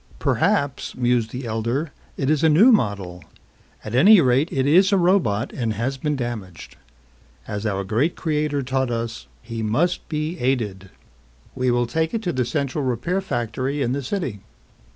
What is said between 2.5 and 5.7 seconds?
model. At any rate it is a robot